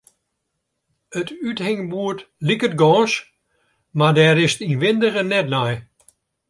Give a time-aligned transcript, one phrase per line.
[1.19, 3.13] It úthingboerd liket gâns,
[3.97, 5.73] mar dêr is 't ynwindige net nei.